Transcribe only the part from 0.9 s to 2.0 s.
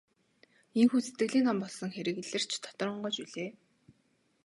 сэтгэлийн там болсон